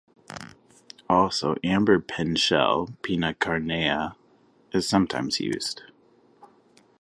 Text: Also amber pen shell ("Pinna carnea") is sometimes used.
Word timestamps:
Also 1.07 1.53
amber 1.63 1.99
pen 1.99 2.35
shell 2.35 2.89
("Pinna 3.03 3.35
carnea") 3.35 4.15
is 4.73 4.89
sometimes 4.89 5.39
used. 5.39 5.83